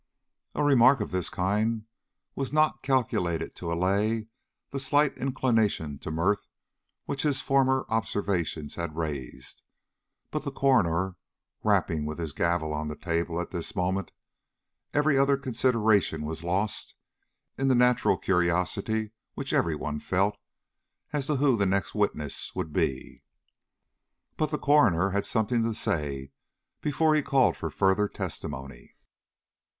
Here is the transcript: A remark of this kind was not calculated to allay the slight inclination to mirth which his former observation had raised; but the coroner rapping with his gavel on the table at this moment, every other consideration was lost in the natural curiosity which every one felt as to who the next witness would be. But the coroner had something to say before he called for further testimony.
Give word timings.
A 0.55 0.63
remark 0.63 0.99
of 0.99 1.11
this 1.11 1.29
kind 1.29 1.85
was 2.33 2.51
not 2.51 2.81
calculated 2.81 3.53
to 3.57 3.71
allay 3.71 4.29
the 4.71 4.79
slight 4.79 5.15
inclination 5.15 5.99
to 5.99 6.09
mirth 6.09 6.47
which 7.05 7.21
his 7.21 7.39
former 7.39 7.85
observation 7.87 8.67
had 8.69 8.95
raised; 8.97 9.61
but 10.31 10.41
the 10.43 10.49
coroner 10.51 11.17
rapping 11.63 12.07
with 12.07 12.17
his 12.17 12.33
gavel 12.33 12.73
on 12.73 12.87
the 12.87 12.95
table 12.95 13.39
at 13.39 13.51
this 13.51 13.75
moment, 13.75 14.09
every 14.91 15.19
other 15.19 15.37
consideration 15.37 16.25
was 16.25 16.43
lost 16.43 16.95
in 17.55 17.67
the 17.67 17.75
natural 17.75 18.17
curiosity 18.17 19.11
which 19.35 19.53
every 19.53 19.75
one 19.75 19.99
felt 19.99 20.35
as 21.13 21.27
to 21.27 21.35
who 21.35 21.55
the 21.55 21.67
next 21.67 21.93
witness 21.93 22.55
would 22.55 22.73
be. 22.73 23.21
But 24.35 24.49
the 24.49 24.57
coroner 24.57 25.11
had 25.11 25.27
something 25.27 25.61
to 25.61 25.75
say 25.75 26.31
before 26.81 27.13
he 27.13 27.21
called 27.21 27.55
for 27.55 27.69
further 27.69 28.07
testimony. 28.07 28.95